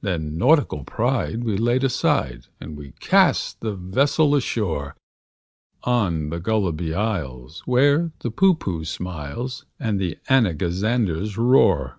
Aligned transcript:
Then 0.00 0.38
nautical 0.38 0.82
pride 0.82 1.44
we 1.44 1.58
laid 1.58 1.84
aside, 1.84 2.46
And 2.58 2.74
we 2.74 2.92
cast 3.00 3.60
the 3.60 3.74
vessel 3.74 4.34
ashore 4.34 4.96
On 5.82 6.30
the 6.30 6.40
Gulliby 6.40 6.94
Isles, 6.94 7.62
where 7.66 8.10
the 8.20 8.30
Poohpooh 8.30 8.86
smiles, 8.86 9.66
And 9.78 10.00
the 10.00 10.16
Anagazanders 10.30 11.36
roar. 11.36 11.98